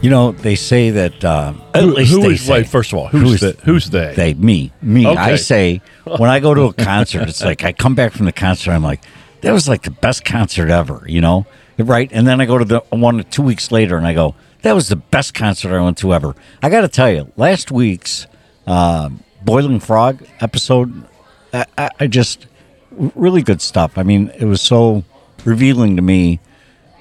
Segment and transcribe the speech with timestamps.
[0.00, 1.22] You know, they say that.
[1.24, 2.64] Uh, at Who, least who they is say?
[2.64, 4.14] First of all, who's the, who's they?
[4.14, 5.04] They, me, me.
[5.04, 8.32] I say when I go to a concert, it's like I come back from the
[8.32, 9.02] concert, I'm like,
[9.42, 11.46] that was like the best concert ever, you know,
[11.78, 12.08] right?
[12.12, 14.88] And then I go to the one two weeks later, and I go, that was
[14.88, 16.34] the best concert I went to ever.
[16.62, 18.26] I got to tell you, last week's
[18.66, 21.04] um Boiling Frog episode,
[21.52, 22.46] I, I, I just
[22.90, 23.96] really good stuff.
[23.96, 25.04] I mean, it was so
[25.44, 26.40] revealing to me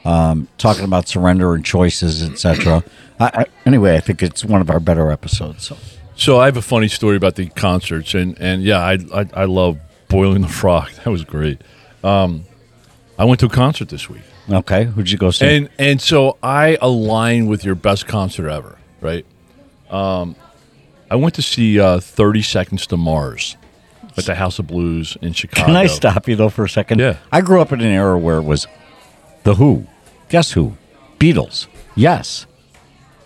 [0.09, 2.83] um, talking about surrender and choices, etc.
[3.65, 5.65] Anyway, I think it's one of our better episodes.
[5.67, 5.77] So.
[6.15, 9.45] So I have a funny story about the concerts, and and yeah, I I, I
[9.45, 9.77] love
[10.09, 10.89] boiling the frog.
[11.03, 11.61] That was great.
[12.03, 12.43] Um,
[13.17, 15.45] I went to a concert this week, Okay, who'd you go see?
[15.45, 19.25] and and so I align with your best concert ever, right?
[19.89, 20.35] Um,
[21.09, 23.55] I went to see uh, Thirty Seconds to Mars
[24.17, 25.67] at the House of Blues in Chicago.
[25.67, 26.99] Can I stop you though for a second?
[26.99, 27.17] Yeah.
[27.31, 28.67] I grew up in an era where it was
[29.43, 29.87] the Who,
[30.29, 30.77] guess who,
[31.19, 32.45] Beatles, yes,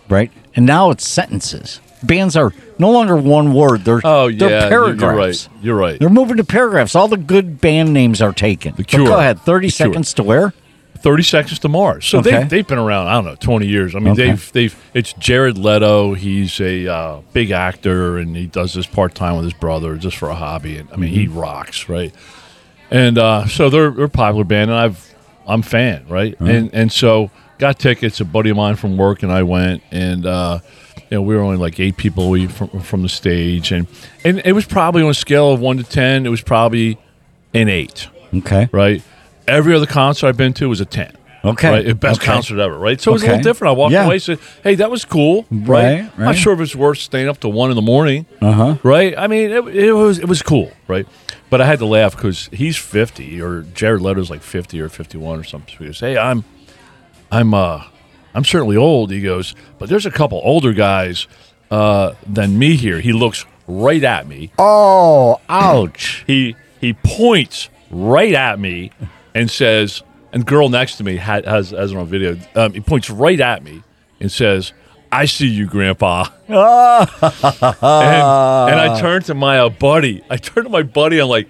[0.08, 1.80] right, and now it's sentences.
[2.02, 5.00] Bands are no longer one word; they're Oh yeah, they're paragraphs.
[5.02, 5.48] you're right.
[5.64, 5.98] You're right.
[6.00, 6.94] They're moving to paragraphs.
[6.94, 8.74] All the good band names are taken.
[8.76, 9.06] The Cure.
[9.06, 9.40] go ahead.
[9.40, 9.88] Thirty The Cure.
[9.88, 10.52] seconds to where?
[10.98, 12.06] 30 Seconds to Mars.
[12.06, 12.30] So Okay.
[12.30, 13.94] they've, they've been around, I don't know, 20 years.
[13.94, 14.28] I mean, Okay.
[14.30, 16.14] they've, they've, it's Jared Leto.
[16.14, 20.16] He's a uh, big actor and he does this part time with his brother just
[20.16, 20.78] for a hobby.
[20.78, 22.14] And I mean, he rocks, right?
[22.90, 25.13] And uh, so they're, they're a popular band and I've,
[25.46, 26.38] I'm fan, right?
[26.40, 28.20] And, and so got tickets.
[28.20, 30.58] A buddy of mine from work and I went and, uh,
[31.10, 33.72] you know, we were only like eight people away from, from the stage.
[33.72, 33.86] And,
[34.24, 36.98] and it was probably on a scale of one to 10, it was probably
[37.52, 38.68] an eight Okay.
[38.72, 39.02] right?
[39.46, 41.16] Every other concert I've been to was a 10.
[41.44, 41.70] Okay.
[41.86, 42.00] Right?
[42.00, 42.32] Best Okay.
[42.32, 43.00] concert ever, right?
[43.00, 43.70] So it was a little different.
[43.74, 44.06] I walked Yeah.
[44.06, 45.44] away and said, hey, that was cool.
[45.50, 46.18] Right, Right.
[46.18, 48.26] Not sure if it's worth staying up to one in the morning.
[48.40, 48.74] Uh huh.
[48.82, 49.14] Right.
[49.16, 50.72] I mean, it, it was it was cool.
[50.88, 51.06] Right.
[51.50, 55.38] But I had to laugh because he's 50 or Jared Leto's like 50 or 51
[55.38, 55.72] or something.
[55.72, 56.42] So he goes, hey, I'm,
[57.30, 57.84] I'm, uh,
[58.34, 59.10] I'm certainly old.
[59.12, 61.28] He goes, but there's a couple older guys
[61.70, 63.00] uh, than me here.
[63.00, 66.24] He looks right at me Oh, ouch.
[66.26, 68.90] he he points right at me
[69.34, 70.02] and says,
[70.34, 72.36] and girl next to me ha- has has it on video.
[72.54, 73.82] Um, he points right at me
[74.20, 74.72] and says,
[75.10, 76.58] "I see you, Grandpa." and,
[77.80, 80.22] and I turned to my uh, buddy.
[80.28, 81.18] I turned to my buddy.
[81.18, 81.48] I'm like,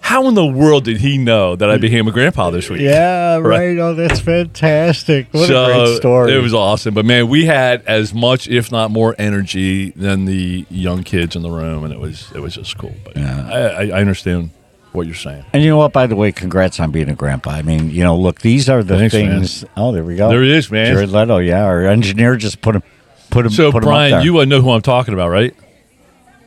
[0.00, 3.36] "How in the world did he know that I became a grandpa this week?" Yeah,
[3.38, 3.68] Right.
[3.76, 3.78] right.
[3.78, 5.28] Oh, that's fantastic.
[5.32, 6.32] What so a great story.
[6.34, 6.94] It was awesome.
[6.94, 11.42] But man, we had as much, if not more, energy than the young kids in
[11.42, 12.94] the room, and it was it was just cool.
[13.04, 13.48] But Yeah.
[13.48, 14.50] I, I, I understand
[14.96, 15.44] what you're saying.
[15.52, 15.92] And you know what?
[15.92, 17.50] By the way, congrats on being a grandpa.
[17.50, 19.30] I mean, you know, look, these are the Thanks, man.
[19.40, 19.64] things.
[19.76, 20.28] Oh, there we go.
[20.28, 20.92] There he is, man.
[20.94, 21.38] Jared Leto.
[21.38, 22.82] Yeah, our engineer just put him,
[23.30, 25.54] put him, So, put him up Brian, you uh, know who I'm talking about, right?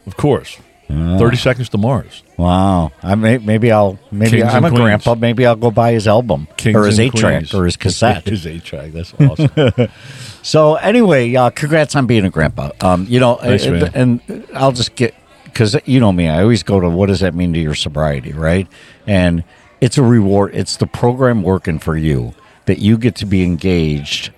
[0.06, 0.58] Of course.
[0.90, 2.24] 30 Seconds to Mars.
[2.36, 2.92] wow.
[3.04, 4.82] I may, maybe I'll maybe Kings I'm a Queens.
[4.82, 5.14] grandpa.
[5.14, 8.26] Maybe I'll go buy his album Kings or his eight track or his cassette.
[8.26, 8.92] His eight track.
[8.94, 9.52] That's awesome.
[10.42, 12.72] So anyway, uh, congrats on being a grandpa.
[12.82, 13.92] Um, you know, Thanks, uh, man.
[13.94, 15.14] and I'll just get
[15.52, 16.28] because you know me.
[16.30, 18.68] I always go to what does that mean to your sobriety, right?
[19.08, 19.44] And
[19.82, 20.56] it's a reward.
[20.56, 22.34] It's the program working for you
[22.66, 24.32] that you get to be engaged.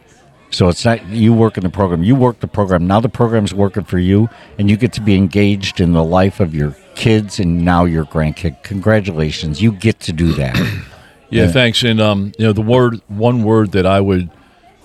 [0.52, 2.04] So it's not you work in the program.
[2.04, 2.86] You work the program.
[2.86, 4.30] Now the program's working for you,
[4.60, 8.04] and you get to be engaged in the life of your kids and now your
[8.06, 8.62] grandkid.
[8.64, 10.56] Congratulations, you get to do that.
[11.30, 11.48] yeah, Yeah.
[11.52, 11.84] thanks.
[11.84, 14.30] And, um, you know, the word, one word that I would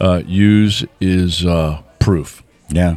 [0.00, 2.44] uh, use is uh, proof.
[2.68, 2.96] yeah.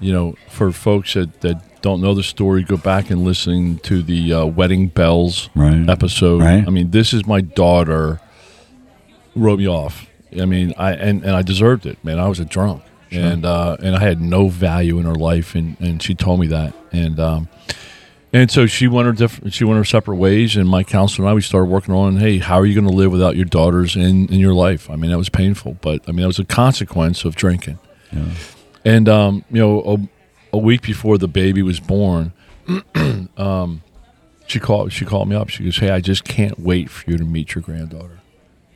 [0.00, 4.02] You know, for folks that, that don't know the story, go back and listen to
[4.02, 5.88] the uh, Wedding Bells Right.
[5.88, 6.42] episode.
[6.42, 6.66] Right.
[6.66, 8.20] I mean, this is my daughter
[9.34, 10.06] wrote me off.
[10.38, 12.18] I mean, I and, and I deserved it, man.
[12.18, 15.76] I was a drunk, and uh, and I had no value in her life, and,
[15.80, 17.48] and she told me that, and um,
[18.32, 21.30] and so she went her different, she went her separate ways, and my counselor and
[21.30, 23.96] I we started working on, hey, how are you going to live without your daughters
[23.96, 24.90] in in your life?
[24.90, 27.78] I mean, that was painful, but I mean, that was a consequence of drinking,
[28.84, 30.08] and um, you know, a,
[30.52, 32.32] a week before the baby was born.
[33.36, 33.82] um,
[34.46, 34.92] she called.
[34.92, 35.48] She called me up.
[35.48, 38.18] She goes, "Hey, I just can't wait for you to meet your granddaughter."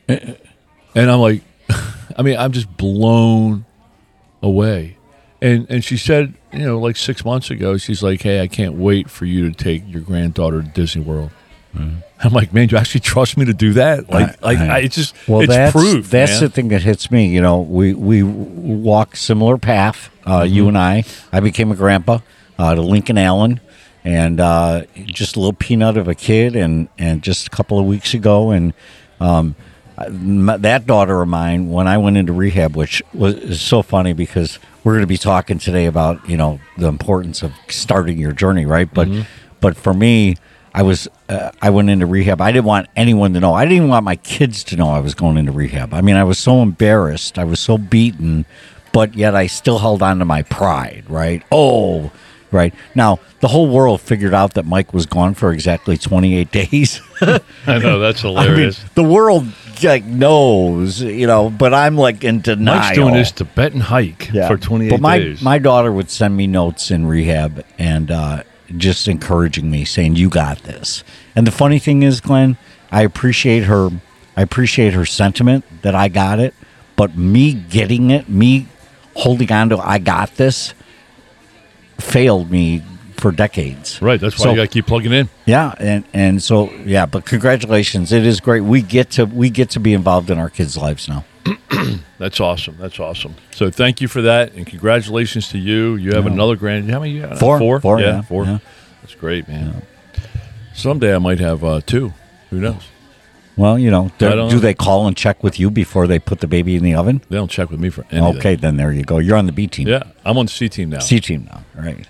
[0.07, 1.41] And I'm like,
[2.17, 3.65] I mean, I'm just blown
[4.41, 4.97] away.
[5.41, 8.75] And and she said, you know, like six months ago, she's like, "Hey, I can't
[8.75, 11.31] wait for you to take your granddaughter to Disney World."
[11.75, 14.07] I'm like, man, do you actually trust me to do that?
[14.07, 16.07] Like, I- like I- I, it's just Well, it's that's proof.
[16.09, 16.41] that's man.
[16.41, 17.29] the thing that hits me.
[17.29, 21.03] You know, we we walk similar path, uh, you and I.
[21.31, 22.19] I became a grandpa
[22.57, 23.59] uh, to Lincoln Allen,
[24.03, 27.85] and uh, just a little peanut of a kid, and and just a couple of
[27.85, 28.73] weeks ago, and
[29.19, 29.55] um,
[29.97, 34.59] that daughter of mine, when I went into rehab, which was is so funny because
[34.83, 38.65] we're going to be talking today about you know the importance of starting your journey,
[38.65, 38.91] right?
[38.91, 39.07] But
[39.59, 40.35] but for me.
[40.75, 42.41] I was uh, I went into rehab.
[42.41, 43.53] I didn't want anyone to know.
[43.53, 45.93] I didn't even want my kids to know I was going into rehab.
[45.93, 47.37] I mean, I was so embarrassed.
[47.37, 48.47] I was so beaten,
[48.93, 51.43] but yet I still held on to my pride, right?
[51.51, 52.11] Oh,
[52.51, 52.73] right.
[52.95, 57.01] Now, the whole world figured out that Mike was gone for exactly 28 days.
[57.21, 58.83] I know that's I mean, hilarious.
[58.95, 59.47] the world
[59.83, 62.79] like knows, you know, but I'm like in denial.
[62.79, 65.41] Mike's doing this Tibetan hike for 28 But my days.
[65.41, 68.43] my daughter would send me notes in rehab and uh,
[68.77, 71.03] just encouraging me, saying, "You got this."
[71.35, 72.55] And the funny thing is, Glenn,
[72.91, 73.89] I appreciate her.
[74.37, 76.53] I appreciate her sentiment that I got it,
[76.95, 78.67] but me getting it, me
[79.15, 80.73] holding on to "I got this,"
[81.99, 82.81] failed me
[83.17, 84.01] for decades.
[84.01, 84.19] right.
[84.19, 85.29] That's why So- you got to keep plugging in.
[85.45, 88.11] Yeah, and and so yeah, but congratulations!
[88.11, 88.61] It is great.
[88.61, 91.23] We get to we get to be involved in our kids' lives now.
[92.19, 92.75] That's awesome.
[92.79, 93.35] That's awesome.
[93.51, 95.95] So thank you for that, and congratulations to you.
[95.95, 96.31] You have Yeah.
[96.31, 96.89] another grand.
[96.89, 97.13] How many?
[97.13, 97.39] You have?
[97.39, 97.59] Four.
[97.59, 97.79] Four.
[97.81, 98.45] Four, Yeah, yeah, four.
[98.45, 98.57] yeah.
[99.01, 99.81] That's great, man.
[100.73, 102.13] Someday I might have uh, two.
[102.49, 102.83] Who knows?
[103.55, 104.49] Well, you know, do know.
[104.49, 107.21] they call and check with you before they put the baby in the oven?
[107.29, 108.37] They don't check with me for anything.
[108.37, 109.19] Okay, then there you go.
[109.19, 109.87] You're on the B team.
[109.87, 110.99] Yeah, I'm on the C team now.
[110.99, 111.63] C team now.
[111.75, 112.07] Right.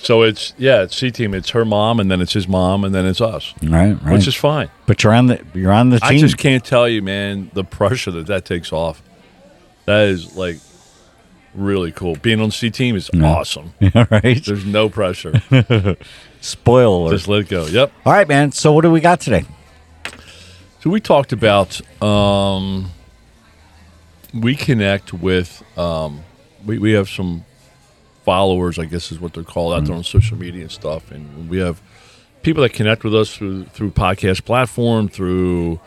[0.00, 1.34] So it's yeah, it's C team.
[1.34, 3.92] It's her mom, and then it's his mom, and then it's us, Right.
[4.02, 4.12] Right.
[4.14, 4.70] which is fine.
[4.86, 6.08] but you're on the you're on the team.
[6.08, 9.02] I just can't tell you, man, the pressure that that takes off.
[9.86, 10.56] That is like
[11.54, 12.14] really cool.
[12.16, 13.74] Being on C team is awesome.
[13.94, 14.42] All right.
[14.44, 15.42] There's no pressure.
[16.40, 17.10] Spoiler.
[17.10, 17.66] Just let it go.
[17.66, 17.92] Yep.
[18.06, 18.52] All right, man.
[18.52, 19.44] So what do we got today?
[20.80, 22.90] So we talked about um,
[24.32, 26.20] we connect with um,
[26.64, 27.44] we we have some
[28.24, 31.48] followers, I guess is what they're called out there on social media and stuff, and
[31.48, 31.80] we have
[32.42, 35.80] people that connect with us through through podcast platform, through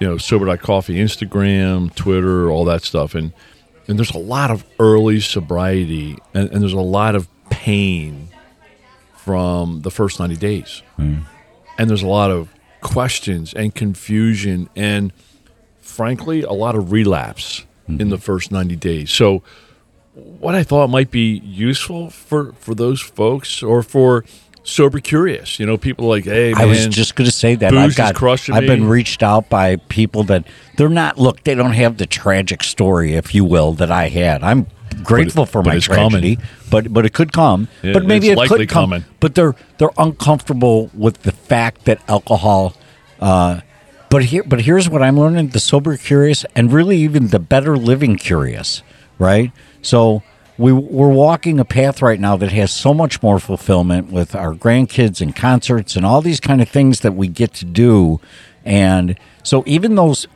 [0.00, 3.32] you know sober coffee, Instagram, Twitter, all that stuff, and
[3.88, 8.28] and there's a lot of early sobriety, and, and there's a lot of pain
[9.16, 10.82] from the first 90 days.
[11.78, 12.48] And there's a lot of
[12.80, 15.12] questions and confusion and
[15.78, 18.16] frankly a lot of relapse in the mm-hmm.
[18.16, 19.10] first 90 days.
[19.10, 19.42] So
[20.14, 24.24] what i thought might be useful for for those folks or for
[24.62, 27.74] sober curious you know people like hey man, I was just going to say that.
[27.74, 30.46] I've got I've been reached out by people that
[30.76, 34.42] they're not look they don't have the tragic story if you will that I had.
[34.42, 34.66] I'm
[35.02, 36.38] grateful for but my tragedy,
[36.70, 37.68] but but it could come.
[37.82, 39.04] Yeah, but maybe it's it likely could come.
[39.20, 42.74] But they're they're uncomfortable with the fact that alcohol
[43.20, 43.60] uh
[44.08, 47.76] but here but here's what I'm learning the sober curious and really even the better
[47.76, 48.82] living curious,
[49.18, 49.52] right?
[49.82, 50.22] So
[50.60, 54.52] we, we're walking a path right now that has so much more fulfillment with our
[54.52, 58.20] grandkids and concerts and all these kind of things that we get to do.
[58.62, 60.26] And so, even those,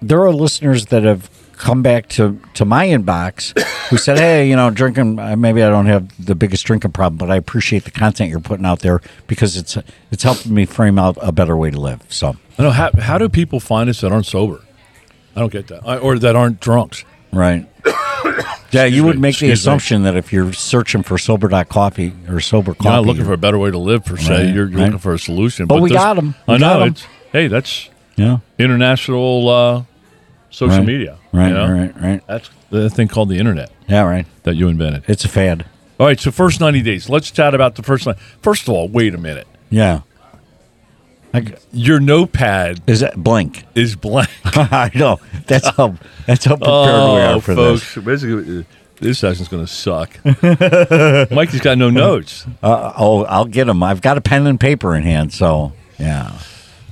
[0.00, 3.58] there are listeners that have come back to, to my inbox
[3.88, 7.18] who said, Hey, you know, drinking, uh, maybe I don't have the biggest drinking problem,
[7.18, 9.76] but I appreciate the content you're putting out there because it's,
[10.10, 12.02] it's helping me frame out a better way to live.
[12.08, 14.60] So, I know how, how do people find us that aren't sober
[15.34, 17.68] i don't get that I, or that aren't drunks Right.
[18.70, 22.72] yeah, you would make the excuse assumption that if you're searching for sober.coffee or sober
[22.72, 24.30] coffee, You're not looking for a better way to live per se.
[24.30, 24.84] Right, you're, you're right.
[24.86, 25.66] looking for a solution.
[25.66, 26.34] But we there's- got 'em.
[26.48, 26.84] We I know.
[26.84, 29.82] It's, hey, that's yeah, international uh,
[30.50, 30.86] social Right.
[30.86, 31.18] media.
[31.32, 31.70] right, you know?
[31.72, 32.22] right, right.
[32.26, 34.26] That's the thing called the internet Yeah, right.
[34.44, 35.04] that you invented.
[35.08, 35.64] It's a fad.
[35.98, 37.08] All right, so first 90 days.
[37.08, 38.16] Let's chat about the first line.
[38.42, 39.46] First of all, wait a minute.
[39.70, 40.00] Yeah.
[41.34, 43.64] I, Your notepad is that blank?
[43.74, 44.28] is blank.
[44.44, 45.20] I know.
[45.46, 45.94] That's how.
[46.26, 48.62] That's how prepared we are for Oh, folks, basically, uh,
[49.00, 50.18] this session's going to suck.
[51.30, 52.46] Mikey's got no notes.
[52.62, 53.82] Uh, oh, I'll get them.
[53.82, 55.32] I've got a pen and paper in hand.
[55.32, 56.38] So yeah.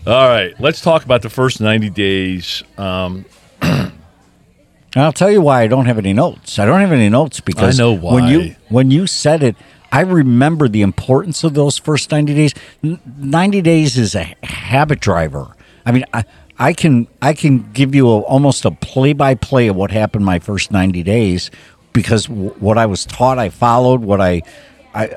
[0.06, 2.62] All right, let's talk about the first 90 days.
[2.76, 3.24] Um,
[4.96, 6.58] And I'll tell you why I don't have any notes.
[6.58, 8.14] I don't have any notes because I know why.
[8.14, 9.56] when you when you said it,
[9.90, 12.54] I remember the importance of those first ninety days.
[13.18, 15.56] Ninety days is a habit driver.
[15.84, 16.24] I mean, I
[16.58, 20.24] I can I can give you a, almost a play by play of what happened
[20.24, 21.50] my first ninety days
[21.92, 24.00] because w- what I was taught, I followed.
[24.02, 24.42] What I
[24.94, 25.16] I.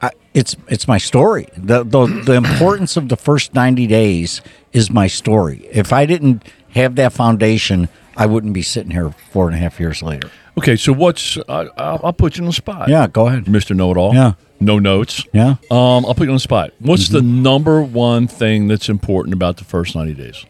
[0.00, 1.48] I, it's it's my story.
[1.56, 4.40] The, the the importance of the first ninety days
[4.72, 5.66] is my story.
[5.72, 6.44] If I didn't
[6.78, 10.30] have that foundation, I wouldn't be sitting here four and a half years later.
[10.58, 12.88] okay, so what's, uh, I'll, I'll put you on the spot.
[12.88, 13.44] Yeah, go ahead.
[13.44, 13.76] Mr.
[13.76, 14.14] Know It All.
[14.14, 14.32] Yeah.
[14.60, 15.24] No notes.
[15.32, 15.50] Yeah.
[15.70, 16.72] Um, I'll put you on the spot.
[16.80, 20.44] What's the number one thing that's important about the first 90 days?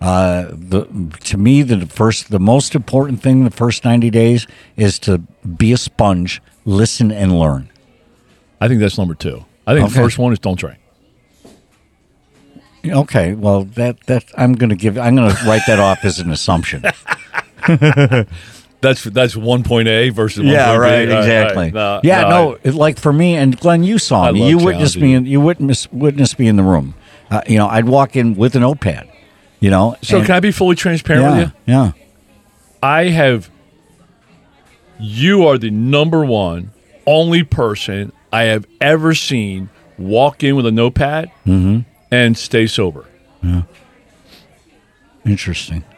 [0.00, 0.84] Uh, the
[1.20, 5.16] to me the first the most important thing the first ninety days is to
[5.56, 7.70] be a sponge, listen and learn.
[8.60, 9.46] I think that's number two.
[9.66, 10.78] I think the first one is don't drink.
[12.86, 16.18] Okay, well that that I'm going to give I'm going to write that off as
[16.18, 16.82] an assumption.
[18.80, 20.78] That's that's one point A versus yeah, 1.B.
[20.78, 21.72] right, All right, exactly.
[21.72, 22.04] all right.
[22.04, 24.46] yeah, I- no, it, like for me and Glenn, you saw I me.
[24.46, 25.14] You witnessed me.
[25.14, 26.94] In, you witnessed witnessed me in the room.
[27.30, 29.08] Uh, you know, I'd walk in with a notepad.
[29.60, 31.52] You know, So and- can I be fully transparent yeah, with you?
[31.72, 31.92] yeah.
[32.82, 33.50] I have.
[35.00, 36.70] You are the number one,
[37.06, 41.88] only person I have ever seen walk in with a notepad Mm-hmm.
[42.14, 43.06] And stay sober.
[43.42, 43.62] Yeah.
[45.24, 45.84] Interesting.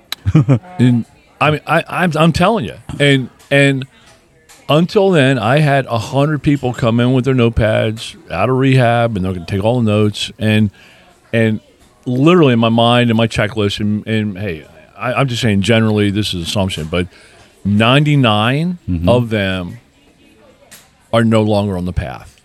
[0.79, 1.05] And
[1.41, 3.87] I mean, I, I'm I'm telling you, and and
[4.69, 9.17] until then, I had a hundred people come in with their notepads out of rehab,
[9.17, 10.71] and they're going to take all the notes and
[11.33, 11.61] and
[12.07, 16.11] literally in my mind and my checklist, and, and hey, I, I'm just saying generally
[16.11, 17.07] this is assumption, but
[17.65, 19.09] 99 mm-hmm.
[19.09, 19.79] of them
[21.13, 22.41] are no longer on the path.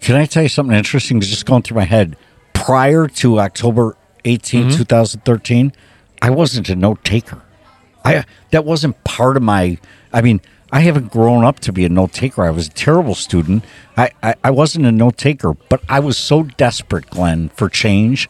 [0.00, 1.18] Can I tell you something interesting?
[1.18, 2.16] It's just going through my head.
[2.64, 4.76] Prior to October 18, Mm-hmm.
[4.78, 5.72] 2013,
[6.20, 7.42] I wasn't a note taker.
[8.04, 9.78] I that wasn't part of my.
[10.12, 10.40] I mean,
[10.72, 12.42] I haven't grown up to be a note taker.
[12.44, 13.64] I was a terrible student.
[13.96, 18.28] I, I, I wasn't a note taker, but I was so desperate, Glenn, for change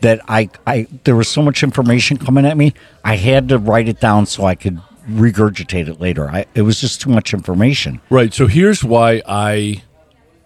[0.00, 2.74] that I, I there was so much information coming at me.
[3.04, 6.28] I had to write it down so I could regurgitate it later.
[6.28, 8.00] I, it was just too much information.
[8.10, 8.32] Right.
[8.32, 9.82] So here's why I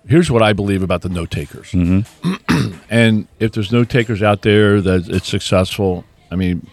[0.06, 1.70] here's what I believe about the note takers.
[1.72, 2.74] Mm-hmm.
[2.90, 6.66] and if there's no takers out there that it's successful, I mean,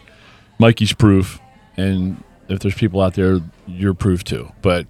[0.60, 1.40] Mikey's proof,
[1.78, 4.52] and if there's people out there, you're proof too.
[4.62, 4.88] But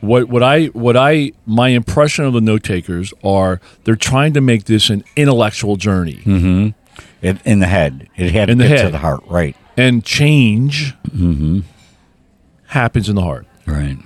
[0.00, 4.40] what what I what I my impression of the note takers are they're trying to
[4.40, 6.20] make this an intellectual journey.
[6.24, 6.68] Mm-hmm.
[7.22, 9.56] It, in the head, it had In to the get to the heart, right?
[9.76, 11.60] And change mm-hmm.
[12.66, 13.46] happens in the heart.
[13.64, 13.96] Right.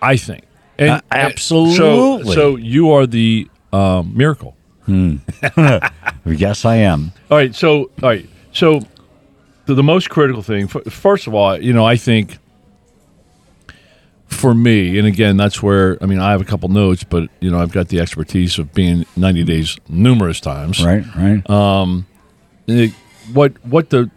[0.00, 0.44] I think.
[0.80, 1.76] And, Uh, and absolutely.
[1.76, 4.56] So, so you are the um, miracle.
[6.26, 7.12] Yes, I am.
[7.30, 7.54] All right.
[7.54, 8.28] So, all right.
[8.52, 8.80] So,
[9.66, 12.38] the, the most critical thing, first of all, you know, I think
[14.26, 17.50] for me, and again, that's where I mean, I have a couple notes, but you
[17.50, 20.84] know, I've got the expertise of being 90 days numerous times.
[20.84, 21.48] Right, right.
[22.66, 22.94] it-
[23.32, 24.10] what what the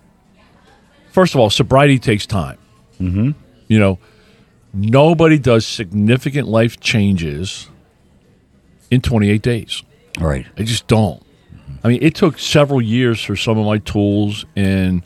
[1.12, 2.58] first of all sobriety takes time
[3.00, 3.32] mm-hmm.
[3.67, 4.00] you know
[4.74, 7.70] nobody does significant life changes
[8.89, 9.84] in 28 days.
[10.20, 10.46] Right.
[10.58, 11.24] i just don't.
[11.84, 15.03] I mean it took several years for some of my tools and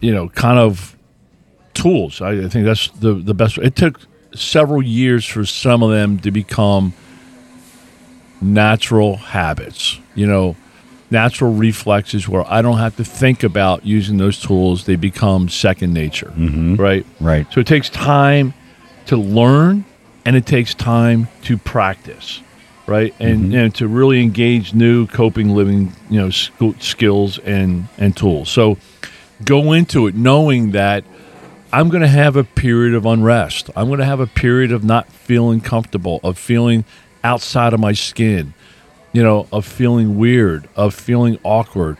[0.00, 0.96] you know kind of
[1.74, 2.20] tools.
[2.20, 4.00] I, I think that's the the best it took
[4.34, 6.92] several years for some of them to become
[8.40, 10.54] natural habits you know
[11.10, 14.84] natural reflexes where I don't have to think about using those tools.
[14.84, 16.76] They become second nature, mm-hmm.
[16.76, 17.06] right?
[17.20, 17.46] Right.
[17.52, 18.54] So it takes time
[19.06, 19.84] to learn
[20.24, 22.42] and it takes time to practice,
[22.86, 23.14] right?
[23.18, 23.54] And, mm-hmm.
[23.54, 28.50] and to really engage new coping living, you know, sk- skills and, and tools.
[28.50, 28.76] So
[29.44, 31.04] go into it knowing that
[31.72, 33.70] I'm going to have a period of unrest.
[33.76, 36.84] I'm going to have a period of not feeling comfortable, of feeling
[37.22, 38.54] outside of my skin,
[39.18, 41.96] you know, of feeling weird, of feeling awkward,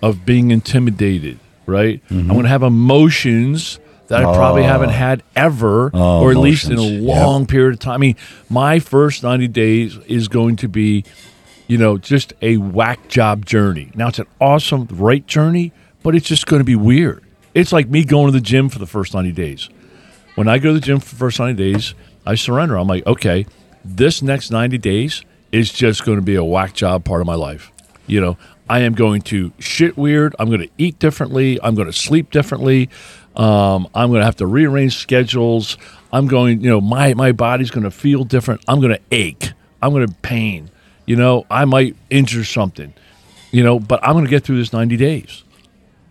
[0.00, 2.02] of being intimidated, right?
[2.06, 2.20] Mm-hmm.
[2.20, 4.92] I'm going to have emotions that I probably haven't oh.
[4.92, 7.04] had ever, Oh, or at least in a emotions.
[7.04, 7.92] long period of time.
[7.92, 8.16] I mean,
[8.48, 11.04] my first 90 days is going to be,
[11.66, 13.90] you know, just a whack job journey.
[13.94, 15.70] Now, it's an awesome, right journey,
[16.02, 17.22] but it's just going to be weird.
[17.52, 19.68] It's like me going to the gym for the first 90 days.
[20.34, 21.94] When I go to the gym for the first 90 days,
[22.24, 22.78] I surrender.
[22.78, 23.44] I'm like, okay,
[23.84, 27.36] this next 90 days is just going to be a whack job part of my
[27.36, 27.70] life.
[28.08, 28.36] You know,
[28.68, 30.34] I am going to shit weird.
[30.40, 31.60] I'm going to eat differently.
[31.62, 32.90] I'm going to sleep differently.
[33.36, 35.78] Um, I'm going to have to rearrange schedules.
[36.12, 38.64] I'm going, you know, my, my body's going to feel different.
[38.66, 39.52] I'm going to ache.
[39.80, 40.70] I'm going to pain.
[41.06, 42.92] You know, I might injure something,
[43.52, 45.44] you know, but I'm going to get through this 90 days.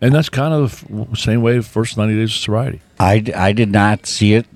[0.00, 2.80] And that's kind of the same way first 90 days of sobriety.
[2.98, 4.46] I, I did not see it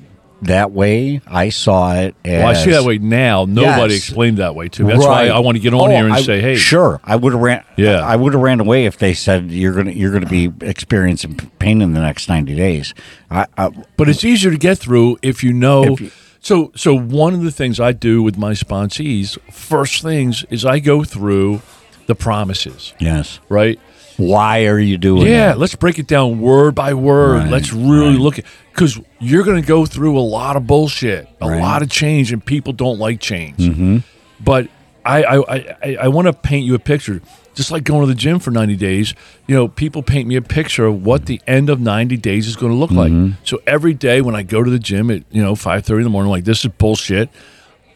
[0.42, 1.20] that way.
[1.26, 2.38] I saw it as.
[2.38, 3.44] Well, I see that way now.
[3.44, 4.04] Nobody Yes.
[4.08, 4.92] explained that way to me.
[4.92, 5.28] That's Right.
[5.30, 7.16] why I want to get on Oh, here and oh, I- say, hey, sure, I
[7.16, 7.62] would have ran.
[7.76, 8.00] Yeah.
[8.00, 11.82] I would have ran away if they said you're gonna you're gonna be experiencing pain
[11.82, 12.94] in the next ninety days.
[13.30, 15.94] I, I But it's easier to get through if you know.
[15.94, 20.44] If you- so, so one of the things I do with my sponsees, first things
[20.50, 21.62] is I go through
[22.06, 23.40] the promises, yes.
[23.48, 23.78] right?
[24.18, 25.26] Why are you doing?
[25.26, 25.58] Yeah, that?
[25.58, 27.38] let's break it down word by word.
[27.44, 28.18] Right, let's really right.
[28.20, 31.54] look at because you're going to go through a lot of bullshit, a Right.
[31.54, 31.62] Mm-hmm.
[31.62, 34.02] lot of change, and people don't like change.
[34.40, 34.68] But
[35.04, 37.20] I, I, I, I want to paint you a picture.
[37.54, 39.14] just like going to the gym for 90 days,
[39.48, 42.54] you know, people paint me a picture of what the end of 90 days is
[42.56, 43.24] going to look Mm-hmm.
[43.26, 43.34] like.
[43.44, 46.10] So every day when I go to the gym at, you know, 5:30 in the
[46.10, 47.30] morning, like this is bullshit.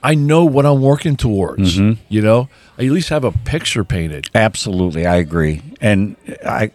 [0.03, 1.79] I know what I'm working towards.
[1.79, 2.01] Mm-hmm.
[2.09, 4.29] You know, I at least have a picture painted.
[4.35, 6.71] Absolutely, I agree, and I,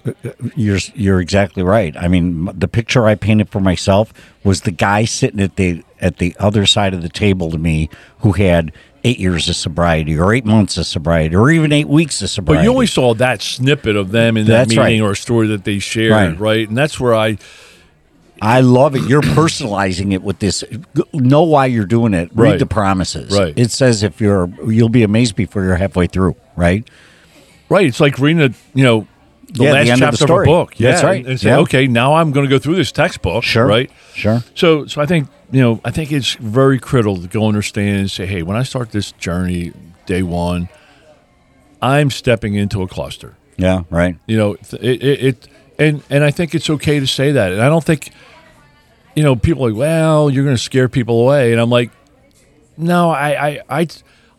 [0.56, 1.96] you're you're exactly right.
[1.98, 6.18] I mean, the picture I painted for myself was the guy sitting at the at
[6.18, 8.72] the other side of the table to me who had
[9.04, 12.60] eight years of sobriety, or eight months of sobriety, or even eight weeks of sobriety.
[12.60, 15.10] But you always saw that snippet of them in that That's meeting right.
[15.10, 16.40] or story that they shared, Right.
[16.40, 16.68] right?
[16.68, 17.38] And that's where I
[18.42, 19.04] I love it.
[19.04, 20.64] You're personalizing it with this.
[21.14, 22.30] Know why you're doing it.
[22.34, 22.60] Read Right.
[22.60, 23.38] the promises.
[23.38, 23.54] Right.
[23.58, 26.36] It says if you're, you'll be amazed before you're halfway through.
[26.56, 26.88] Right.
[27.70, 27.88] Right.
[27.88, 29.08] It's like reading a you know
[29.50, 30.80] the Yeah, last of the chapter of, a book.
[30.80, 31.18] Yeah, That's right.
[31.22, 31.60] And, and say, Yeah.
[31.60, 33.44] okay, now I'm going to go through this textbook.
[33.44, 33.66] Sure.
[33.66, 33.92] Right.
[34.14, 34.44] Sure.
[34.56, 38.12] So so I think you know I think it's very critical to go understand and
[38.12, 39.74] say, hey, when I start this journey
[40.06, 40.70] day one,
[41.82, 43.36] I'm stepping into a cluster.
[43.58, 43.84] Yeah.
[43.90, 44.18] Right.
[44.28, 45.48] You know, it, it, it
[45.80, 47.52] and and I think it's okay to say that.
[47.52, 48.12] And I don't think,
[49.18, 51.90] you know, people are like, well, you're going to scare people away, and I'm like,
[52.78, 53.88] no, I I I,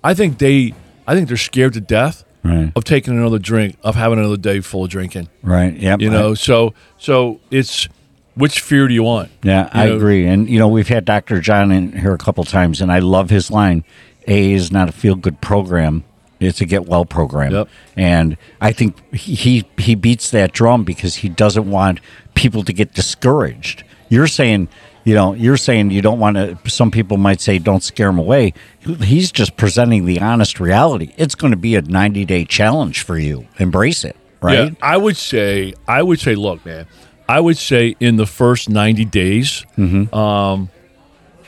[0.04, 0.72] I think they
[1.04, 2.70] I think they're scared to death Right.
[2.76, 5.28] of taking another drink, of having another day full of drinking.
[5.42, 5.76] Right.
[5.76, 6.00] Yep.
[6.00, 7.88] You know, so so it's
[8.36, 9.30] which fear do you want?
[9.42, 9.96] Yeah, You I know?
[9.96, 10.24] agree.
[10.28, 11.40] And you know, we've had Dr.
[11.40, 13.82] John in here a couple times, and I love his line:
[14.28, 16.04] "A is not a feel good program;
[16.38, 17.68] it's a get well program." Yep.
[17.96, 21.98] And I think he he he beats that drum because he doesn't want
[22.34, 23.82] people to get discouraged.
[24.08, 24.68] You're saying.
[25.04, 26.58] You know, you're saying you don't want to.
[26.68, 28.52] Some people might say, "Don't scare him away."
[29.00, 31.14] He's just presenting the honest reality.
[31.16, 33.46] It's going to be a 90 day challenge for you.
[33.58, 34.68] Embrace it, right?
[34.70, 36.86] Yeah, I would say, I would say, look, man,
[37.26, 40.14] I would say in the first ninety days, Mm-hmm.
[40.14, 40.68] um,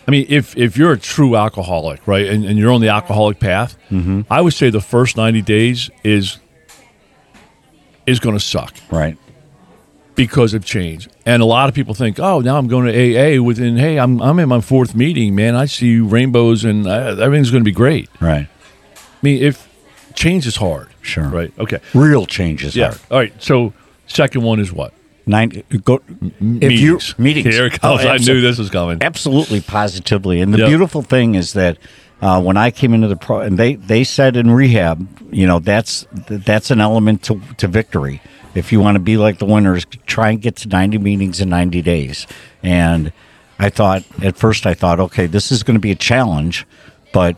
[0.09, 3.40] I mean, if if you're a true alcoholic, right, and, and you're on the alcoholic
[3.40, 4.23] path, Mm-hmm.
[4.33, 6.38] I would say the first ninety days is
[8.07, 9.19] is going to suck Right.
[10.14, 11.09] Because of change.
[11.25, 12.93] And a lot of people think, oh, now I'm going to
[13.39, 13.43] AA.
[13.43, 15.54] Within, hey, I'm I'm in my fourth meeting, man.
[15.56, 18.08] I see rainbows and uh, everything's going to be great.
[18.21, 18.47] Right.
[18.97, 19.69] I mean, if
[20.15, 21.25] change is hard, Sure.
[21.28, 21.52] right?
[21.58, 22.89] Okay, Real changes yeah.
[22.89, 23.00] hard.
[23.11, 23.32] All right.
[23.43, 23.73] So
[24.06, 24.93] second one is what?
[25.26, 25.63] Nine.
[25.85, 26.00] Go.
[26.21, 26.80] If meetings.
[26.80, 27.54] you meetings.
[27.54, 28.04] Here it Oh, comes.
[28.06, 28.99] I knew this was coming.
[29.02, 30.41] Absolutely, positively.
[30.41, 30.69] And the Yep.
[30.69, 31.76] beautiful thing is that
[32.21, 35.58] uh, when I came into the pro, and they they said in rehab, you know,
[35.61, 38.21] that's that's an element to to victory.
[38.54, 41.49] If you want to be like the winners, try and get to ninety meetings in
[41.49, 42.26] ninety days.
[42.63, 43.13] And
[43.58, 46.67] I thought at first, I thought, okay, this is going to be a challenge,
[47.13, 47.36] but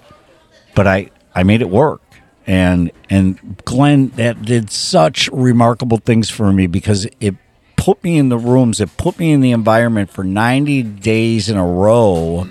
[0.74, 2.00] but I I made it work.
[2.46, 7.36] And and Glenn that did such remarkable things for me because it
[7.76, 11.56] put me in the rooms, it put me in the environment for 90 days in
[11.56, 12.48] a row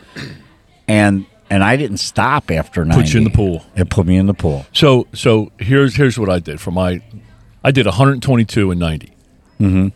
[0.87, 3.01] and and I didn't stop after 90.
[3.01, 3.65] Put you in the pool.
[3.75, 4.65] It put me in the pool.
[4.73, 7.01] So so here's here's what I did for my
[7.63, 9.13] I did 122 and 90.
[9.59, 9.87] Mm-hmm.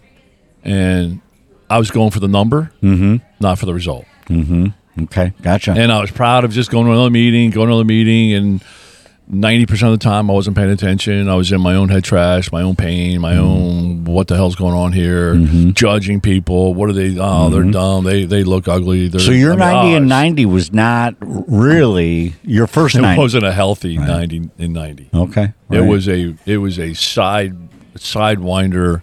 [0.67, 1.21] And
[1.69, 3.17] I was going for the number, mm-hmm.
[3.39, 4.05] not for the result.
[5.03, 5.71] Okay, gotcha.
[5.71, 8.63] And I was proud of just going to another meeting, going to another meeting, and
[9.31, 11.27] 90% of the time I wasn't paying attention.
[11.27, 13.43] I was in my own head trash, my own pain, my mm-hmm.
[13.43, 15.71] own what the hell's going on here, mm-hmm.
[15.71, 16.75] judging people.
[16.75, 17.17] What are they?
[17.19, 17.71] Oh, they're mm-hmm.
[17.71, 18.03] dumb.
[18.03, 19.07] They they look ugly.
[19.07, 22.95] They're, so your I mean, 90 oh, and ah, 90 was not really your first
[22.95, 23.19] It 90.
[23.19, 25.09] wasn't a healthy 90 and 90.
[25.13, 25.53] okay.
[25.71, 27.57] It was a it was a side
[27.95, 29.01] sidewinder.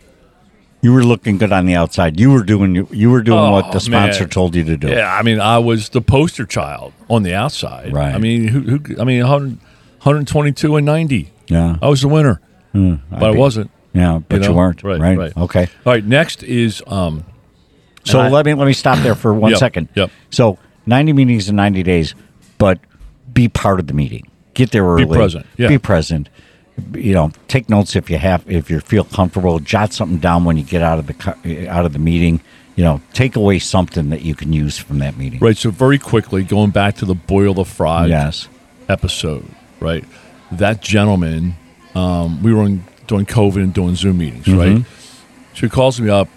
[0.82, 2.18] You were looking good on the outside.
[2.18, 4.30] You were doing you were doing what Oh, the sponsor man.
[4.30, 4.88] told you to do.
[4.88, 7.92] Yeah, I mean, I was the poster child on the outside.
[7.92, 8.14] Right.
[8.14, 9.58] I mean, who, who I mean, 100,
[10.02, 11.30] 122 and 90.
[11.48, 11.76] Yeah.
[11.80, 12.40] I was the winner,
[12.72, 13.70] but I be- wasn't.
[13.94, 14.54] Yeah, but you, know?
[14.54, 14.82] weren't.
[14.82, 15.18] Right, Right.
[15.18, 15.36] right.
[15.36, 15.68] Okay.
[15.84, 17.24] All right, next is um
[18.04, 19.88] So I- let me let me stop there for one Yep, second.
[19.94, 20.10] yep.
[20.30, 22.14] So ninety meetings in ninety days,
[22.58, 22.78] but
[23.32, 24.26] be part of the meeting.
[24.54, 25.04] Get there early.
[25.04, 25.68] Be present, yeah.
[25.68, 26.28] Be present.
[26.94, 29.58] You know, take notes if you have if you feel comfortable.
[29.60, 32.40] Jot something down when you get out of the out of the meeting.
[32.76, 35.38] You know, take away something that you can use from that meeting.
[35.40, 35.56] right.
[35.56, 38.48] So very quickly, going back to the boil the fry Yes.
[38.88, 39.44] episode,
[39.82, 40.04] right?
[40.52, 41.54] That gentleman,
[41.94, 44.84] um, we were in, doing COVID and doing Zoom meetings, right?
[45.54, 46.28] So he calls me up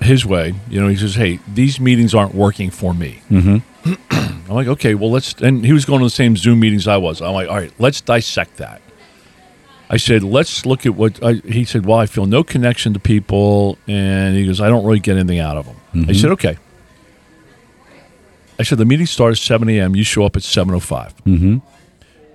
[0.00, 0.54] his way.
[0.68, 3.94] You know, he says, "Hey, these meetings aren't working for me." Mm-hmm.
[4.50, 6.96] I'm like, "Okay, well, let's." And he was going to the same Zoom meetings I
[6.96, 7.20] was.
[7.22, 8.80] I'm like, "All right, let's dissect that."
[9.90, 12.98] I said, "Let's look at what." I, he said, "Well, I feel no connection to
[13.00, 15.76] people," and he goes, "I don't really get anything out of them."
[16.08, 16.56] I said, "Okay."
[18.58, 19.94] I said, "The meeting starts at 7 a.m.
[19.96, 21.58] You show up at 7:05." Mm-hmm.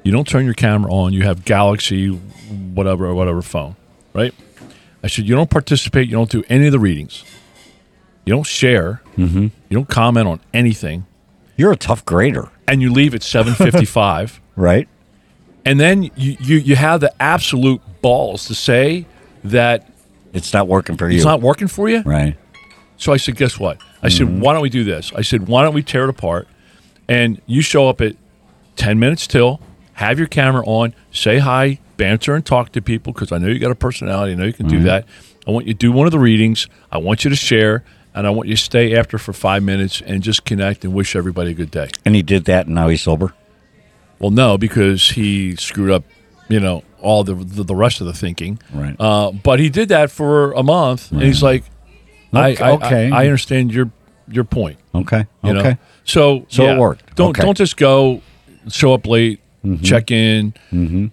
[0.08, 1.12] You don't turn your camera on.
[1.12, 3.76] You have Galaxy, whatever, or whatever phone,
[4.14, 4.34] right?
[5.04, 6.08] I said, you don't participate.
[6.08, 7.26] You don't do any of the readings.
[8.26, 9.02] You don't share.
[9.18, 9.42] Mm-hmm.
[9.44, 11.06] You don't comment on anything,
[11.58, 14.40] You're a tough grader, and you leave at seven fifty-five.
[14.56, 14.88] right?
[15.66, 19.06] and then you, you you have the absolute balls to say
[19.44, 19.92] that
[20.32, 21.18] It's not working for you.
[21.18, 22.02] it's not working for you.
[22.04, 22.38] right.
[22.96, 23.78] So I said, guess what?
[24.02, 24.18] I Mm-hmm.
[24.36, 25.12] said, why don't we do this?
[25.14, 26.48] I said, why don't we tear it apart?
[27.10, 28.16] And you show up at
[28.78, 29.60] 10 minutes till,
[29.98, 33.60] have your camera on, say hi, banter and talk to people because I know you
[33.60, 34.32] got a personality.
[34.34, 34.78] I know you can Mm-hmm.
[34.78, 35.06] do that.
[35.48, 36.68] I want you to do one of the readings.
[36.92, 37.84] I want you to share,
[38.14, 41.16] and I want you to stay after for five minutes and just connect and wish
[41.16, 41.90] everybody a good day.
[42.06, 43.34] And he did that, and now he's sober.
[44.20, 46.04] Well, no, because he screwed up,
[46.50, 48.60] you know, all the the, the rest of the thinking.
[48.74, 48.96] Right.
[49.00, 51.64] Uh, but he did that for a month, and he's like,
[52.34, 53.12] I, Okay, I, okay.
[53.12, 53.90] I, I understand your
[54.28, 54.78] your point.
[54.94, 55.26] Okay.
[55.44, 55.70] You okay.
[55.72, 55.78] know?
[56.04, 57.16] So So it worked.
[57.16, 57.42] Don't Okay.
[57.44, 58.22] don't just go
[58.70, 59.84] show up late, Mm-hmm.
[59.84, 60.54] check in.
[60.72, 61.08] Mm-hmm.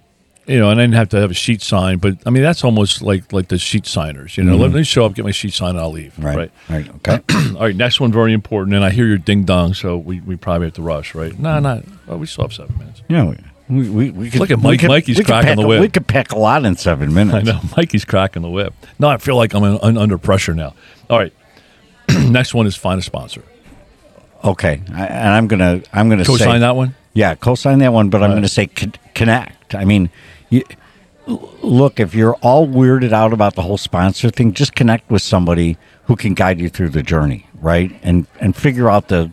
[0.47, 2.65] You know, and I didn't have to have a sheet signed, but I mean that's
[2.65, 4.37] almost like like the sheet signers.
[4.37, 4.77] You know, let mm-hmm.
[4.77, 6.19] me show up, get my sheet signed, and I'll leave.
[6.19, 6.37] Right.
[6.37, 6.51] right.
[6.69, 6.95] Right.
[6.97, 7.21] Okay.
[7.57, 10.37] All right, next one very important, and I hear your ding dong, so we, we
[10.37, 11.39] probably have to rush, right?
[11.39, 13.03] No, no, oh, we still have seven minutes.
[13.09, 13.25] yeah.
[13.25, 13.37] We,
[13.71, 15.81] we, we, we could, Look at we Mike- could- Mikey's cracking pack the whip.
[15.81, 17.49] We could pack a lot in seven minutes.
[17.49, 18.75] I know Mikey's cracking the whip.
[18.99, 20.75] No, I feel like I'm un- under pressure now.
[21.09, 21.33] All right,
[22.11, 23.43] next one is find a sponsor.
[24.45, 24.83] Okay.
[24.93, 26.95] I, and I'm gonna I'm gonna Co-sign say that one.
[27.15, 29.75] Yeah, co-sign that one, but I'm going to say con- connect.
[29.75, 30.11] I mean,
[30.51, 30.63] you,
[31.27, 35.79] look, if you're all weirded out about the whole sponsor thing, just connect with somebody
[36.07, 37.91] who can guide you through the journey, right?
[38.03, 39.31] And and figure out the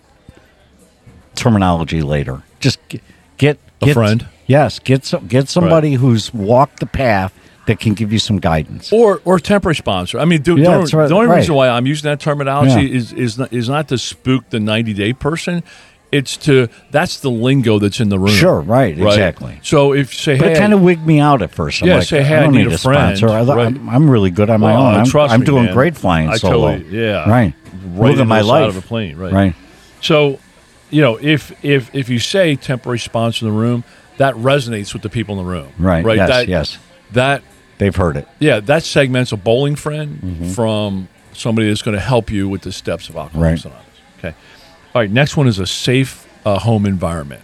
[1.35, 2.43] terminology later.
[2.59, 3.01] Just get
[3.37, 4.27] get, A get friend.
[4.47, 7.33] Yes, get some, get somebody who's walked the path
[7.67, 8.91] that can give you some guidance.
[8.91, 10.19] or or temporary sponsor.
[10.19, 11.37] I mean, the, Yeah, right, the only right.
[11.37, 12.97] reason why I'm using that terminology Yeah.
[12.97, 15.63] is is not, is not to spook the 90 day person.
[16.11, 18.33] It's to that's the lingo that's in the room.
[18.35, 19.59] Sure, right, exactly.
[19.63, 21.81] So if say, But hey, it kind of wigged me out at first.
[21.81, 23.29] I'm Yeah, like, say, hey, I I don't need need a a sponsor.
[23.29, 23.67] I, right.
[23.87, 24.95] I'm really good on my Well, own.
[24.95, 25.73] I'm, trust I'm me, doing man.
[25.73, 26.77] great flying I solo.
[26.77, 27.29] totally- yeah.
[27.29, 27.53] Right.
[27.93, 28.67] right in my life.
[28.69, 29.31] of a plane, right?
[29.31, 29.55] Right.
[30.01, 30.39] So,
[30.89, 33.85] you know, if if if you say temporary sponsor in the room,
[34.17, 35.69] that resonates with the people in the room.
[35.79, 36.03] Right.
[36.03, 36.17] Right.
[36.17, 36.77] Yes, that, yes.
[37.13, 37.41] That
[37.77, 38.27] They've heard it.
[38.39, 40.49] yeah, that segments a bowling friend Mm-hmm.
[40.49, 43.73] from somebody that's going to help you with the steps of Alcoholics Right.
[44.19, 44.35] Okay.
[44.93, 45.09] All right.
[45.11, 47.43] Next one is a safe uh, home environment.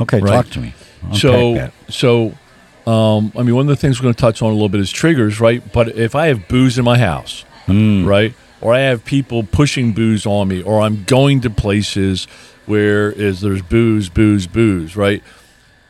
[0.00, 0.30] Okay, Right.
[0.30, 0.74] talk to me.
[1.02, 4.50] Unpack so so um, I mean one of the things we're going to touch on
[4.50, 5.62] a little bit is triggers, right?
[5.72, 8.04] But if I have booze in my house, Hmm.
[8.04, 12.26] right, or I have people pushing booze on me, or I'm going to places
[12.66, 15.22] where is there's booze, booze, booze, right?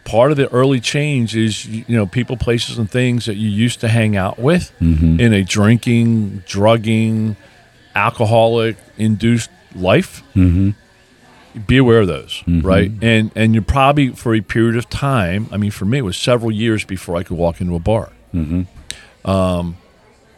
[0.05, 3.81] Part of the early change is you know people, places, and things that you used
[3.81, 5.19] to hang out with Mm-hmm.
[5.21, 7.37] in a drinking, drugging,
[7.95, 10.71] alcoholic induced life Mm-hmm.
[11.67, 15.57] be aware of those right and and you're probably for a period of time i
[15.59, 18.63] mean for me it was several years before i could walk into a bar mm-hmm.
[19.31, 19.77] um,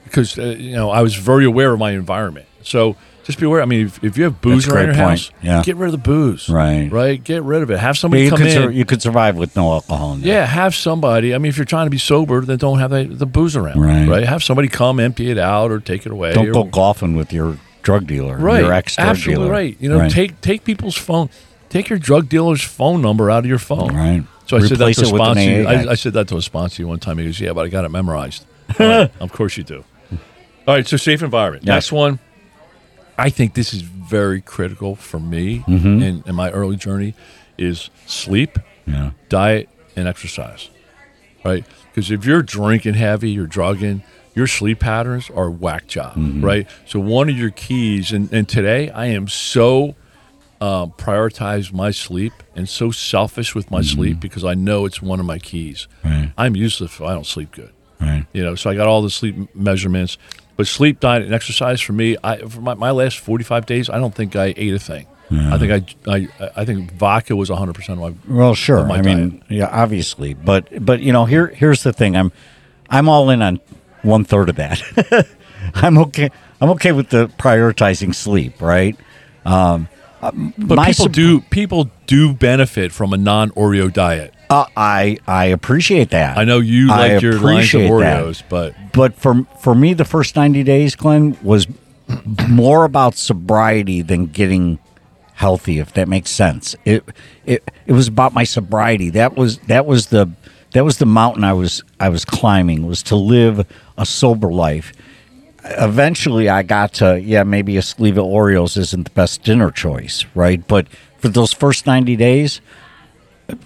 [0.04, 3.62] because uh, you know i was very aware of my environment so just be aware
[3.62, 5.30] i mean if, if you have booze around your great house.
[5.40, 5.62] Yeah.
[5.62, 6.90] get rid of the booze Right.
[6.90, 9.36] right get rid of it have somebody you come could, in sur- you could survive
[9.36, 11.34] with no alcohol yeah, have somebody.
[11.34, 13.80] I mean, if you're trying to be sober, then don't have the, the booze around.
[13.80, 14.24] Right.
[14.24, 16.32] Have somebody come empty it out or take it away.
[16.34, 18.62] Don't or, go golfing with your drug dealer, right.
[18.62, 19.52] your ex drug Absolutely dealer.
[19.52, 19.76] right.
[19.78, 20.10] You know, Right.
[20.10, 21.30] take take people's phone.
[21.68, 23.94] Take your drug dealer's phone number out of your phone.
[23.94, 24.24] Right.
[24.46, 25.68] So I said that to a it with an sponsor.
[25.68, 27.18] I, I said that to a sponsor one time.
[27.18, 28.44] He goes, "Yeah, but I got it memorized."
[28.78, 29.84] I'm of course you do.
[30.66, 30.86] All right.
[30.86, 31.64] So safe environment.
[31.64, 31.74] Yeah.
[31.74, 32.18] Next one.
[33.16, 36.02] I think this is very critical for me Mm-hmm.
[36.02, 37.14] in, in my early journey
[37.56, 39.12] is sleep, Yeah.
[39.28, 40.68] diet, and exercise.
[41.44, 41.64] Right?
[41.90, 44.02] Because if you're drinking heavy, you're drugging,
[44.34, 46.14] your sleep patterns are whack job.
[46.14, 46.44] Mm-hmm.
[46.44, 46.68] Right?
[46.86, 49.94] So one of your keys, and, and today I am so
[50.60, 55.20] uh, prioritize my sleep and so selfish with my sleep because I know it's one
[55.20, 55.88] of my keys.
[56.02, 56.08] Mm-hmm.
[56.08, 56.32] Right.
[56.38, 57.72] I'm useless if I don't sleep good.
[58.00, 58.26] Right.
[58.32, 60.18] You know, so I got all the sleep measurements.
[60.56, 63.98] But sleep, diet, and exercise for me, I for my, my last 45 days, I
[63.98, 65.06] don't think I ate a thing.
[65.30, 68.32] I think I, I I think vodka was 100 percent of my.
[68.32, 68.84] Well, sure.
[68.84, 72.16] my I mean, yeah, obviously, but but you know, here here's the thing.
[72.16, 72.30] I'm
[72.88, 73.60] I'm all in on
[74.04, 74.80] one third of that.
[75.74, 76.30] I'm okay.
[76.60, 78.96] I'm okay with the prioritizing sleep, right?
[79.44, 79.88] Um,
[80.22, 84.32] uh, But people sup- do people do benefit from a non Oreo diet.
[84.50, 86.36] Uh, I I appreciate that.
[86.38, 88.22] I know you like your lines of appreciate that.
[88.24, 91.66] Oreos, but but for for me, the first ninety days, Glenn, was
[92.48, 94.78] more about sobriety than getting
[95.34, 95.78] healthy.
[95.78, 97.04] If that makes sense, it
[97.46, 99.10] it it was about my sobriety.
[99.10, 100.30] That was that was the
[100.74, 102.87] that was the mountain I was I was climbing.
[102.87, 104.92] Was to live a sober life.
[105.64, 110.26] Eventually, I got to yeah, maybe a sleeve of Oreos isn't the best dinner choice,
[110.34, 110.66] right?
[110.66, 112.60] But for those first ninety days,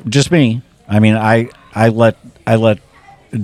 [0.08, 0.62] just me.
[0.88, 2.16] I mean, I I let
[2.46, 2.78] I let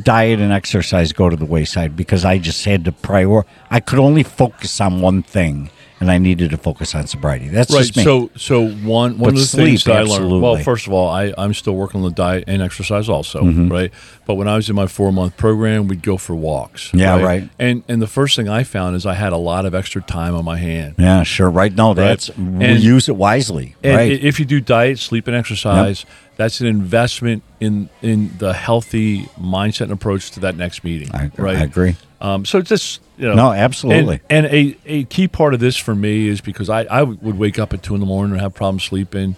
[0.02, 3.42] diet and exercise go to the wayside because I just had to prior.
[3.70, 7.48] I could only focus on one thing, and I needed to focus on sobriety.
[7.48, 7.80] That's Right.
[7.84, 8.02] just me.
[8.04, 10.42] So, so one one But of the things sleep, that I learned.
[10.42, 13.68] Well, first of all, I I'm still working on the diet and exercise also, Mm-hmm.
[13.68, 13.92] right?
[14.26, 16.90] But when I was in my four month program, we'd go for walks.
[16.94, 17.48] Yeah, right.
[17.58, 20.34] And and the first thing I found is I had a lot of extra time
[20.34, 20.94] on my hand.
[20.98, 21.50] yeah, sure.
[21.50, 21.74] Right.
[21.74, 23.76] No, that's we And- use it wisely.
[23.84, 24.12] Right.
[24.12, 26.04] if you do diet, sleep, and exercise,
[26.36, 31.10] that's an investment in in the healthy mindset and approach to that next meeting.
[31.14, 31.56] I, right.
[31.58, 31.96] I agree.
[32.20, 34.20] Um, so it's just you know, No, absolutely.
[34.30, 37.38] And, and a, a key part of this for me is because I, I would
[37.38, 39.36] wake up at two in the morning and have problems sleeping,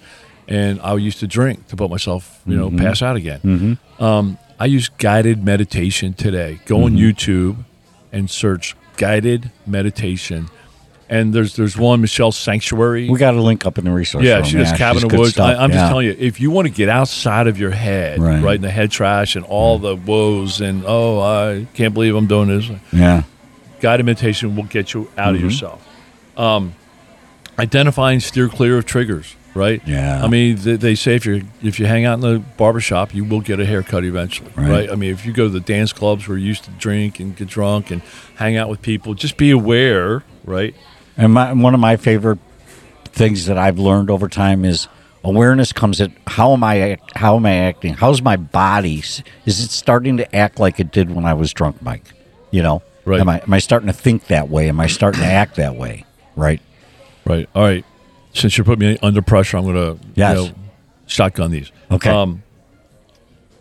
[0.49, 2.79] and I used to drink to put myself you know Mm-hmm.
[2.79, 3.79] pass out again.
[3.99, 6.61] Um, I use guided meditation today.
[6.67, 6.99] Go on Mm-hmm.
[7.05, 7.65] YouTube
[8.13, 10.49] and search guided meditation.
[11.09, 13.09] And there's there's one Michelle Sanctuary.
[13.09, 14.25] We got a link up in the resource.
[14.25, 14.45] Yeah, room.
[14.45, 15.39] she does she's Cabin good Woods.
[15.39, 15.77] I, I'm Yeah.
[15.77, 18.43] just telling you, if you want to get outside of your head, Right.
[18.43, 22.27] right, in the head trash and all the woes and oh, I can't believe I'm
[22.27, 22.69] doing this.
[22.93, 23.23] Yeah.
[23.81, 25.37] Guided meditation will get you out Mm-hmm.
[25.37, 25.89] of yourself.
[26.37, 26.75] Um,
[27.59, 29.37] identify and steer clear of triggers.
[29.55, 29.81] Right.
[29.87, 30.23] Yeah.
[30.23, 33.25] I mean, they, they say if you if you hang out in the barbershop, you
[33.25, 34.51] will get a haircut eventually.
[34.55, 34.69] Right.
[34.71, 34.91] Right.
[34.91, 37.35] I mean, if you go to the dance clubs where you used to drink and
[37.35, 38.03] get drunk and
[38.35, 40.25] hang out with people, just be aware.
[40.45, 40.75] Right.
[41.17, 42.39] And my, one of my favorite
[43.07, 44.89] things that I've learned over time is
[45.25, 47.95] awareness comes at how am I how am I acting?
[47.95, 48.99] How's my body?
[48.99, 52.13] Is it starting to act like it did when I was drunk, Mike?
[52.51, 53.21] You know, Right.
[53.21, 54.69] Am I am I starting to think that way?
[54.69, 56.05] Am I starting to act that way?
[56.35, 56.61] Right.
[57.25, 57.49] Right.
[57.55, 57.85] All right.
[58.35, 60.37] Since you're putting me under pressure, I'm going to Yes.
[60.39, 60.55] you know,
[61.07, 61.73] shotgun these.
[61.91, 62.11] Okay.
[62.11, 62.43] Um,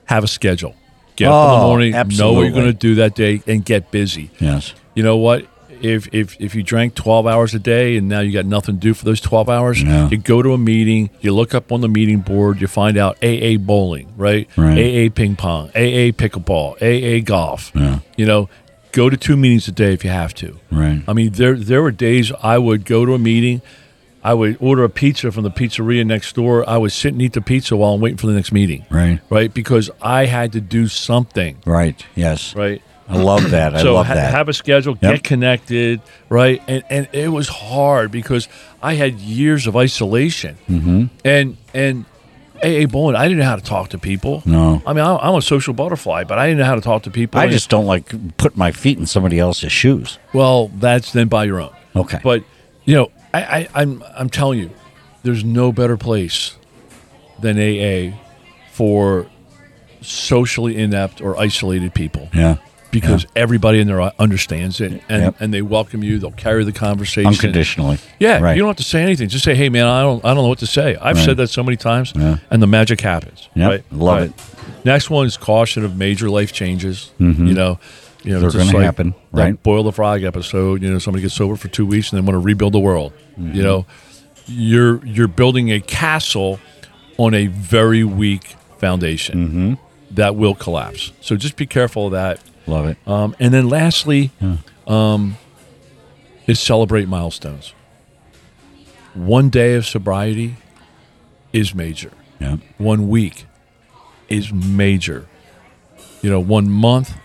[0.06, 0.76] have a schedule.
[1.15, 2.18] Get up in Oh, the morning, absolutely.
[2.34, 4.30] know what you're going to do that day, and get busy.
[4.39, 4.74] Yes.
[4.96, 5.48] You know what?
[5.86, 8.82] If, if if you drank 12 hours a day and now you got nothing to
[8.82, 11.89] do for those 12 hours, you go to a meeting, you look up on the
[11.89, 14.50] meeting board, you find out AA bowling, right?
[14.58, 15.08] Right.
[15.08, 17.71] AA ping pong, AA pickleball, AA golf.
[17.76, 18.00] Yeah.
[18.17, 18.50] You know,
[18.91, 20.60] go to two meetings a day if you have to.
[20.71, 21.04] Right.
[21.08, 23.62] I mean, there there were days I would go to a meeting,
[24.26, 26.67] I would order a pizza from the pizzeria next door.
[26.67, 28.84] I would sit and eat the pizza while I'm waiting for the next meeting.
[28.89, 29.19] Right.
[29.30, 31.62] Right, because I had to do something.
[31.63, 32.04] Right.
[32.15, 32.56] Yes.
[32.56, 32.82] Right.
[33.08, 33.76] I love that.
[33.76, 34.34] I so love ha- that.
[34.34, 35.13] have a schedule, Yep.
[35.13, 36.62] get connected, right?
[36.68, 38.48] And and it was hard because
[38.82, 41.06] I had years of isolation, mm-hmm.
[41.24, 42.06] and and
[42.63, 44.41] AA bowling, I didn't know how to talk to people.
[44.46, 44.82] No.
[44.88, 47.12] I mean I'm, I'm a social butterfly, but I didn't know how to talk to
[47.12, 47.39] people.
[47.39, 50.18] I just don't like put my feet in somebody else's shoes.
[50.34, 51.76] well, that's then by your own.
[51.96, 52.20] Okay.
[52.24, 52.44] But
[52.86, 54.72] you know, I, I, I'm I'm telling you,
[55.24, 56.56] there's no better place
[57.39, 58.18] than AA
[58.72, 59.28] for
[60.02, 62.30] socially inept or isolated people.
[62.34, 62.58] Yeah.
[63.01, 65.36] Because everybody in there understands it and, Yep.
[65.39, 66.19] and they welcome you.
[66.19, 67.27] They'll carry the conversation.
[67.27, 67.97] Unconditionally.
[68.19, 68.55] Yeah, Right.
[68.55, 69.29] you don't have to say anything.
[69.29, 71.25] Just say, "Hey, man, I don't, I don't know what to say." I've Right.
[71.25, 72.38] said that so many times, Yeah.
[72.51, 73.49] and the magic happens.
[73.55, 73.84] Yep, right?
[73.91, 74.29] love Right.
[74.29, 74.34] it.
[74.86, 77.12] Next one is caution of major life changes.
[77.19, 78.29] You know, you know, Mm-hmm.
[78.41, 79.62] They're just gonna happen, right?
[79.62, 80.81] Boil the frog episode.
[80.81, 83.13] You know, somebody gets sober for two weeks and then want to rebuild the world.
[83.39, 83.55] Mm-hmm.
[83.55, 83.86] You know,
[84.47, 86.60] you're you're building a castle
[87.17, 89.73] on a very weak foundation Mm-hmm.
[90.15, 91.12] that will collapse.
[91.21, 92.39] So just be careful of that.
[92.67, 92.97] Love it.
[93.08, 94.32] Um, and then lastly,
[94.88, 95.38] um,
[96.47, 97.73] is celebrate milestones.
[99.13, 100.56] One day of sobriety
[101.54, 102.12] is major.
[102.39, 102.58] Yeah.
[102.78, 103.45] One week
[104.30, 105.28] is major.
[106.21, 107.15] You know, one month,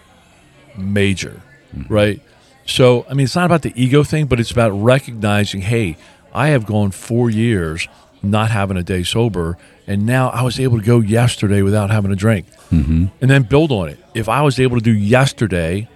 [0.76, 1.42] major,
[1.88, 2.20] right?
[2.66, 5.96] So, I mean, it's not about the ego thing, but it's about recognizing, hey,
[6.33, 7.88] I have gone four years
[8.22, 9.56] not having a day sober,
[9.87, 13.06] and now I was able to go yesterday without having a drink, mm-hmm.
[13.20, 13.98] and then build on it.
[14.14, 15.88] If I was able to do yesterday,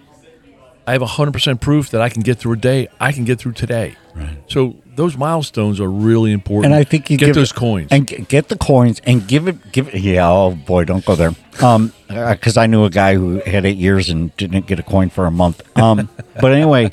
[0.87, 3.53] I have 100% proof that I can get through a day, I can get through
[3.53, 3.97] today.
[4.15, 4.39] Right.
[4.49, 6.73] So, those milestones are really important.
[6.73, 7.89] And I think you get those coins.
[7.91, 9.73] and g- get the coins and give it.
[9.73, 10.01] Give it.
[10.01, 10.31] Yeah.
[10.31, 11.33] Oh boy, don't go there.
[11.61, 15.11] Um, because I knew a guy who had eight years and didn't get a coin
[15.11, 15.63] for a month.
[15.77, 16.09] Um,
[16.41, 16.93] but anyway,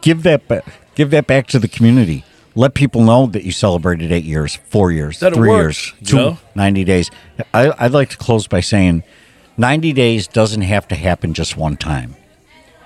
[0.00, 0.64] give that.
[0.94, 2.24] Give that back to the community.
[2.54, 6.16] Let people know that you celebrated eight years, four years, That three works, years, you
[6.16, 6.38] know?
[6.54, 7.10] 90 days.
[7.52, 9.02] I, I'd like to close by saying
[9.56, 12.14] 90 days doesn't have to happen just one time.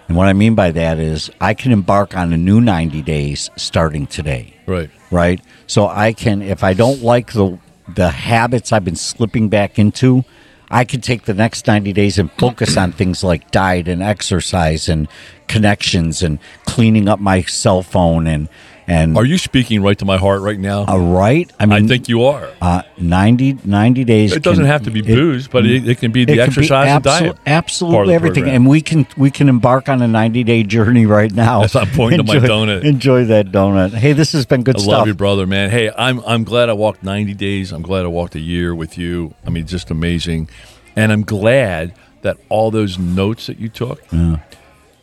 [0.09, 3.51] And what I mean by that is I can embark on a new 90 days
[3.57, 4.91] starting today right.
[5.11, 5.41] right?
[5.67, 7.59] So I can, if I don't like the
[7.95, 10.25] the habits I've been slipping back into,
[10.71, 14.89] I can take the next ninety days and focus on things like diet and exercise
[14.89, 15.09] and
[15.47, 18.49] connections and cleaning up my cell phone and
[18.89, 20.87] and Are you speaking right to my heart right now?
[20.87, 21.49] uh, right.
[21.61, 22.49] I mean, I think you are.
[22.63, 24.33] uh, 90, 90 days.
[24.35, 26.37] It doesn't can- have to be it- booze, but it, it can be the it
[26.37, 27.37] can be exercise and diet.
[27.47, 28.63] Absolutely everything, program.
[28.63, 31.63] and we can we can embark on a ninety day journey right now.
[31.63, 32.83] As I'm pointing to my Enjoy- donut.
[32.85, 33.93] Enjoy that donut.
[33.93, 34.91] Hey, this has been good I stuff.
[34.93, 35.71] love you, brother, man.
[35.71, 37.73] Hey, I'm I'm glad I walked 90 days.
[37.73, 39.35] I'm glad I walked a year with you.
[39.47, 40.49] I mean, just amazing.
[40.97, 44.01] And I'm glad that all those notes that you took.
[44.11, 44.39] Yeah.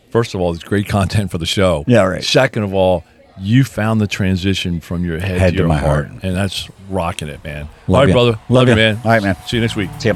[0.10, 1.84] First of all, it's great content for the show.
[1.88, 2.24] Yeah, right.
[2.24, 3.04] Second of all,
[3.40, 6.24] you found the transition from your head, Head to to your my heart, heart.
[6.24, 7.68] and that's rocking it, man.
[7.88, 8.14] Love All right, ya.
[8.14, 8.32] brother.
[8.32, 8.96] Love Love, you, man.
[9.04, 9.36] All right, man.
[9.48, 9.90] See you next week.
[10.00, 10.16] See ya.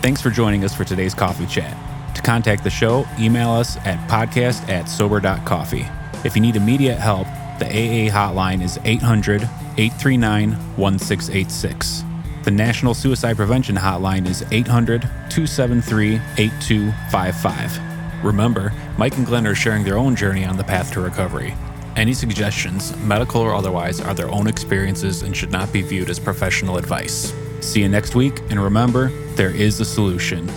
[0.00, 1.76] Thanks for joining us for today's coffee chat.
[2.16, 5.86] To contact the show, email us at podcast at sober.coffee.
[6.24, 7.26] If you need immediate help,
[7.58, 12.02] the AA hotline is 800 839 1686.
[12.44, 17.93] The National Suicide Prevention Hotline is 800 273 8255.
[18.24, 21.54] Remember, Mike and Glenn are sharing their own journey on the path to recovery.
[21.94, 26.18] Any suggestions, medical or otherwise, are their own experiences and should not be viewed as
[26.18, 27.34] professional advice.
[27.60, 30.48] See you next week, and remember, there is a solution.